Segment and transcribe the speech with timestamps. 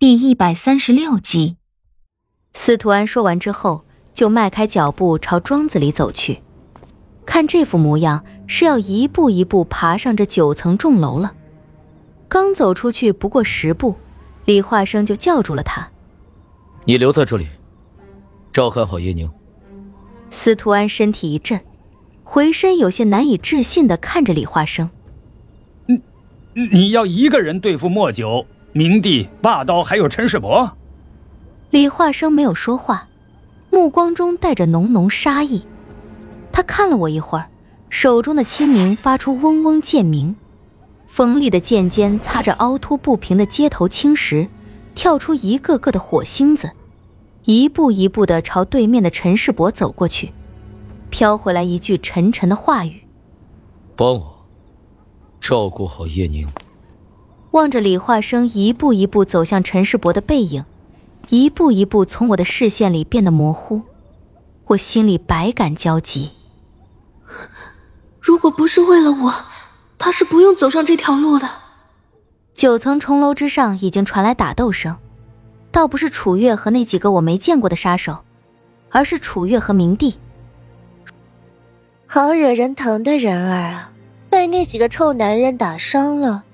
[0.00, 1.56] 第一百三十六集，
[2.54, 6.40] 司徒安说完之后，就迈开脚步朝庄子里走去。
[7.26, 11.34] 看这副模样，是要一步一步爬上这九层重楼了。
[12.28, 13.96] 刚走出去不过十步，
[14.44, 15.90] 李化生就叫住了他
[16.86, 17.48] ：“你留在这里，
[18.52, 19.28] 照看好叶宁。”
[20.30, 21.60] 司徒安身体一震，
[22.22, 24.90] 回身有些难以置信的看着李化生
[25.86, 26.00] ：“你，
[26.70, 28.46] 你要一个人对付莫九？”
[28.78, 30.76] 明帝、霸刀还有陈世伯，
[31.70, 33.08] 李化生没有说话，
[33.70, 35.64] 目光中带着浓浓杀意。
[36.52, 37.48] 他看了我一会儿，
[37.90, 40.36] 手中的清明发出嗡嗡剑鸣，
[41.08, 44.46] 锋利的剑尖擦着凹凸不平的街头青石，
[44.94, 46.70] 跳出一个个的火星子，
[47.46, 50.32] 一步一步的朝对面的陈世伯走过去，
[51.10, 53.02] 飘回来一句沉沉的话语
[53.98, 54.46] ：“帮我
[55.40, 56.46] 照顾好叶宁。”
[57.52, 60.64] 望着李化生一步一步走向陈世伯的背影，
[61.30, 63.82] 一步一步从我的视线里变得模糊，
[64.66, 66.32] 我心里百感交集。
[68.20, 69.34] 如果不是为了我，
[69.96, 71.48] 他是不用走上这条路的。
[72.52, 74.96] 九层重楼之上已经传来打斗声，
[75.70, 78.18] 倒不是楚月和那几个我没见过的杀手，
[78.90, 80.16] 而是楚月和明帝。
[82.06, 83.92] 好惹人疼的人儿啊，
[84.28, 86.44] 被那几个臭男人打伤了。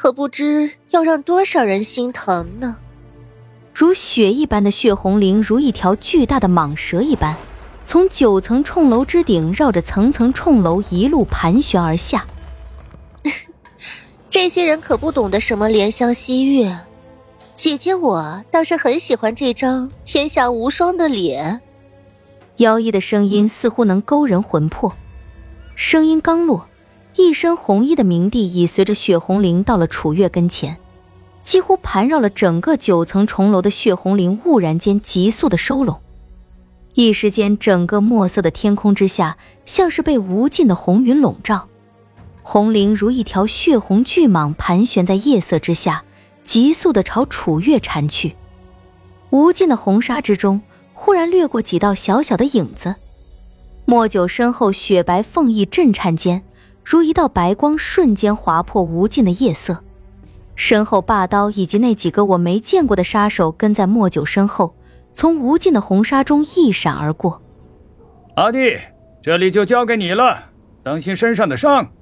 [0.00, 2.78] 可不知要让多少人心疼呢？
[3.74, 7.36] 如雪一般的血红灵，如一条巨大的蟒蛇一般，
[7.84, 12.24] 从九层冲楼之顶绕着层层冲楼一路盘旋而下。
[14.30, 16.66] 这些人可不懂得什么怜香惜玉，
[17.54, 21.60] 姐姐我倒是很喜欢这张天下无双的脸。
[22.56, 24.94] 妖异的声音似乎能勾人魂魄，
[25.76, 26.69] 声音刚落。
[27.20, 30.78] 一身红衣的明帝已随着血红灵到了楚月跟前，
[31.42, 36.00] 几乎盘绕了整个九层重楼的血红灵忽然间急速的收拢，
[36.94, 41.68] 一时间，整个墨色的天空之下像是被无尽的红云笼罩，
[42.42, 46.02] 红绫如一条血红巨蟒盘旋在夜色之下，
[46.42, 48.34] 急速的朝楚月缠去。
[49.28, 50.62] 无尽的红纱之中，
[50.94, 52.96] 忽然掠过几道小小的影子，
[53.84, 56.42] 莫九身后雪白凤翼震颤间。
[56.90, 59.84] 如一道白光，瞬间划破无尽的夜色。
[60.56, 64.74] 身后霸刀以及那几个我没见过的杀手跟在莫九身后，
[65.12, 67.42] 从无尽的红纱中一闪而过。
[68.34, 68.76] 阿弟，
[69.22, 70.46] 这里就交给你了，
[70.82, 71.92] 当心身上的伤。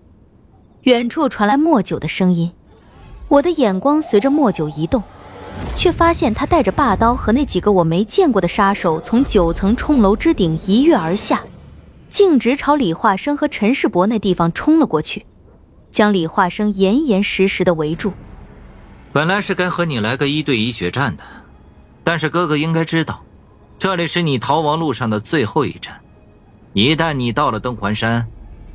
[0.84, 2.50] 远处传来莫九的声音，
[3.28, 5.02] 我的眼光随着莫九移动，
[5.74, 11.42] 却发现他带着霸刀和那几个我没见过的杀手从九层冲楼之顶一跃而下。
[12.18, 15.24] 径直朝李化生和陈世伯那地方冲了过去，
[15.92, 18.12] 将李化生严严实实的围住。
[19.12, 21.22] 本来是该和你来个一对一决战的，
[22.02, 23.22] 但是哥哥应该知道，
[23.78, 26.00] 这里是你逃亡路上的最后一站。
[26.72, 28.26] 一旦你到了登环山，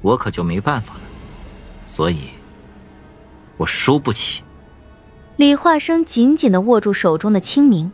[0.01, 1.01] 我可就没办法了。
[1.85, 2.29] 所以，
[3.57, 4.41] 我输不起。
[5.35, 7.91] 李化生紧紧的握住手中的清明，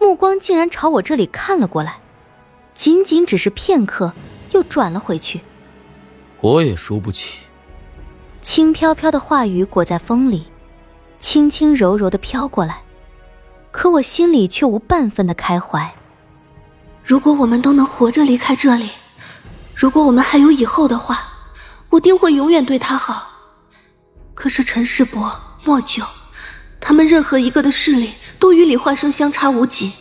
[0.00, 1.98] 目光竟然朝我这里看了过来，
[2.72, 4.14] 仅仅只是片刻。
[4.52, 5.40] 又转了回去。
[6.40, 7.40] 我也输不起。
[8.40, 10.46] 轻飘飘的话语裹在风里，
[11.18, 12.82] 轻轻柔柔的飘过来，
[13.70, 15.94] 可我心里却无半分的开怀。
[17.04, 18.90] 如果我们都能活着离开这里，
[19.74, 21.20] 如果我们还有以后的话，
[21.90, 23.30] 我定会永远对他好。
[24.34, 25.32] 可是陈世伯、
[25.64, 26.04] 莫九，
[26.80, 29.92] 他们任何一个的势力都与李焕生相差无几，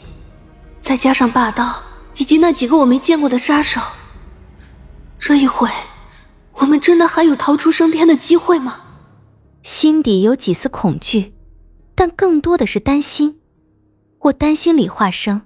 [0.79, 1.81] 再加上霸道
[2.15, 3.81] 以及那几个我没见过的杀手。
[5.19, 5.69] 这一回，
[6.53, 8.81] 我们真的还有逃出升天的机会吗？
[9.63, 11.33] 心底有几丝恐惧，
[11.93, 13.39] 但更多的是担心。
[14.19, 15.43] 我担心李化生。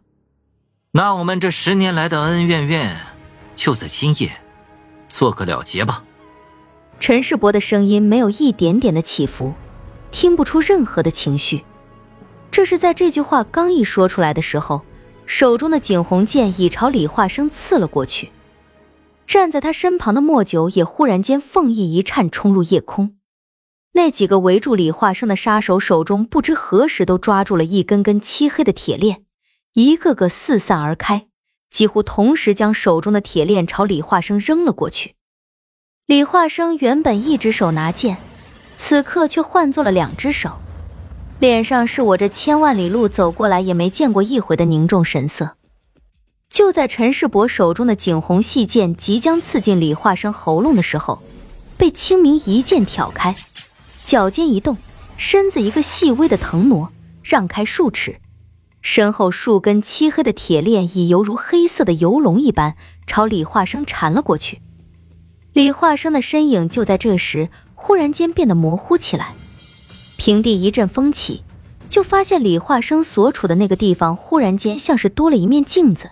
[0.91, 2.97] 那我们这十年来的恩恩怨怨，
[3.55, 4.31] 就在今夜
[5.09, 6.03] 做个了结吧。
[6.99, 9.53] 陈世伯的声音没有一点点的起伏，
[10.11, 11.63] 听不出任何的情绪。
[12.51, 14.81] 这是在这句话刚一说出来的时候，
[15.25, 18.29] 手中的景洪剑已朝李化生刺了过去。
[19.31, 23.15] 站在他身旁的莫九也忽然间凤翼一颤，冲入夜空。
[23.93, 29.23] 那几个围住李化生的杀手手中不知何时都抓住了一根根漆黑的铁链，
[29.71, 31.27] 一个个四散而开，
[31.69, 35.15] 几乎同时将手中的铁链朝李化生扔了过去。
[36.07, 38.17] 李化生原本一只手拿剑，
[38.75, 40.57] 此刻却换做了两只手，
[41.39, 45.55] 脸上是我这千万里路走过来也没见过一回的凝重神色。
[46.51, 51.23] 就在陈世伯手中的景洪细剑即将刺进李化生喉咙的时候，
[51.77, 53.33] 被清明一剑挑开，
[54.03, 54.77] 脚尖一动，
[55.15, 56.91] 身子一个细微的腾挪，
[57.23, 58.17] 让开数尺，
[58.81, 62.75] 身后数根漆黑的铁链已犹如黑色的游龙一般
[63.07, 64.61] 朝李化生缠了过去。
[65.53, 69.35] 李化生的身影就在这时忽然间变得模糊起来，
[70.17, 71.45] 平地一阵风起，
[71.87, 76.09] 就发现李化生所处的那个地方忽然间像是多了一面镜子，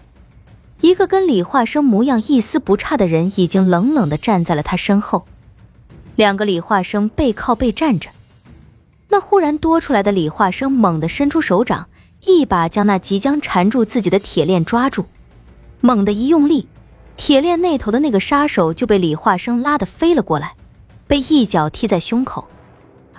[0.81, 5.25] 一个跟李化生模样一丝不差的人已经冷冷地站在了他身后，
[6.15, 8.09] 两个李化生背靠背站着。
[9.09, 11.89] 那忽然多出来的李化生猛地伸出手掌，
[12.25, 15.05] 一把将那即将缠住自己的铁链抓住，
[15.81, 16.67] 猛地一用力。
[17.17, 20.53] 铁链那头的那个杀手就被李化生拉得飞了过来，
[21.07, 22.47] 被一脚踢在胸口，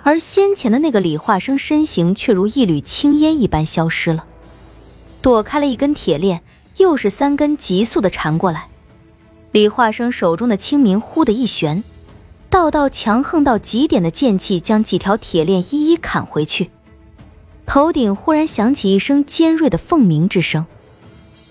[0.01, 4.25] 而先前的那个李化生身形却如一缕青烟一般消失了，
[5.21, 6.41] 躲开了一根铁链，
[6.81, 8.67] 又是三根急速的缠过来。
[9.51, 11.83] 李化生手中的清明忽的一旋，
[12.49, 16.71] 道道强横到极点的剑气将几条铁链一一砍回去，
[17.65, 20.65] 头顶忽然响起一声尖锐的凤鸣之声。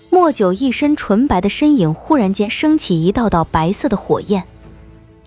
[0.09, 4.43] 莫九一身纯白的身影忽然间升起一道道白色的火焰，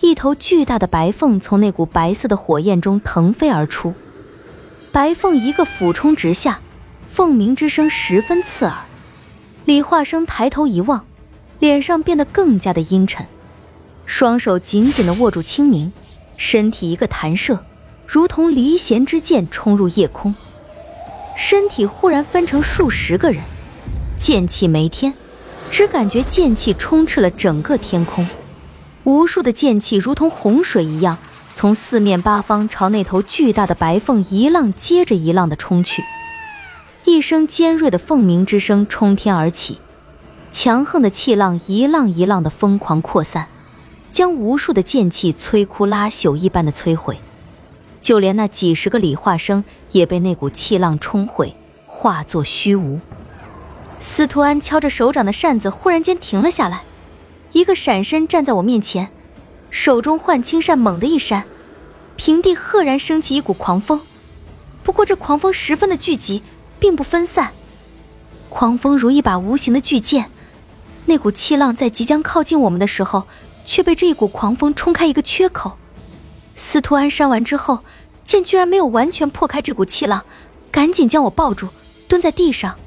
[0.01, 3.95] 一头巨大的白凤从那股白色的火焰中腾飞而出，
[4.91, 6.59] 白凤一个俯冲直下，
[7.09, 8.84] 凤鸣之声十分刺耳。
[9.65, 11.05] 李化生抬头一望，
[11.57, 13.25] 脸上变得更加的阴沉，
[14.05, 15.91] 双手紧紧地握住清明，
[16.37, 17.65] 身体一个弹射，
[18.05, 20.35] 如同离弦之箭冲入夜空，
[21.35, 23.41] 身体忽然分成数十个人。
[24.19, 25.15] 剑气没天，
[25.71, 28.27] 只感觉剑气充斥了整个天空，
[29.03, 31.17] 无数的剑气如同洪水一样，
[31.55, 36.03] 从四面八方朝那头巨大的白凤一浪接着一浪的冲去。
[37.05, 39.77] 一声尖锐的凤鸣之声冲天而起，
[40.49, 43.47] 强横的气浪一浪一浪的疯狂扩散，
[44.11, 47.19] 将无数的剑气摧枯拉朽一般的摧毁，
[48.01, 51.55] 就连那几十个理化生也被那股气浪冲毁，
[51.85, 52.99] 化作虚无。
[53.99, 56.81] 司徒安敲着手掌的扇子，忽然间停了下来，
[57.51, 59.11] 一个闪身站在我面前，
[59.69, 61.45] 手中幻青扇猛地一扇，
[62.15, 64.01] 平地赫然升起一股狂风。
[64.81, 66.43] 不过这狂风十分的聚集，
[66.79, 67.51] 并不分散，
[68.49, 70.29] 狂风如一把无形的巨剑，
[71.05, 73.27] 那股气浪在即将靠近我们的时候，
[73.65, 75.77] 却被这一股狂风冲开一个缺口。
[76.55, 77.79] 司徒安扇完之后，
[78.23, 80.25] 剑居然没有完全破开这股气浪，
[80.71, 81.69] 赶紧将我抱住，
[82.07, 82.77] 蹲在地上。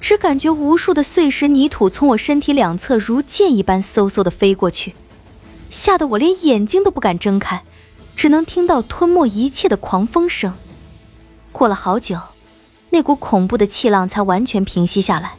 [0.00, 4.94] 只感觉无数的碎石泥土从我身体两侧如箭一般嗖嗖的飞过去，
[5.70, 7.62] 吓得我连眼睛都不敢睁开，
[8.16, 10.54] 只能听到吞没一切的狂风声。
[11.52, 12.18] 过了好久，
[12.92, 15.32] 那股恐怖的气浪才完全平息下来。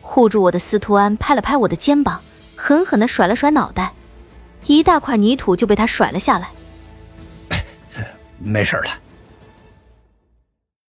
[0.00, 2.22] 护住我的司徒安拍了拍我的肩膀，
[2.56, 3.92] 狠狠地甩了甩脑袋，
[4.64, 6.48] 一大块泥土就被他甩了下来。
[8.40, 9.09] 没事了。